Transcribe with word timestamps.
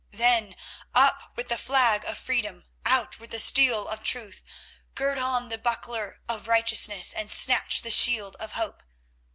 Then 0.09 0.55
up 0.95 1.33
with 1.37 1.49
the 1.49 1.59
flag 1.59 2.05
of 2.05 2.17
freedom; 2.17 2.65
out 2.87 3.19
with 3.19 3.29
the 3.29 3.39
steel 3.39 3.87
of 3.87 4.03
truth, 4.03 4.41
gird 4.95 5.19
on 5.19 5.49
the 5.49 5.59
buckler 5.59 6.21
of 6.27 6.47
righteousness, 6.47 7.13
and 7.13 7.29
snatch 7.29 7.83
the 7.83 7.91
shield 7.91 8.35
of 8.37 8.53
hope. 8.53 8.81